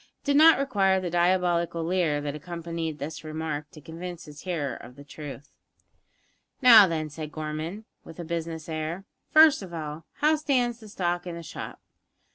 [0.23, 4.75] It did not require the diabolical leer that accompanied this remark to convince his hearer
[4.75, 5.51] of its truth.
[6.59, 11.27] "Now, then," said Gorman, with a business air, "first of all, how stands the stock
[11.27, 11.79] in the shop?"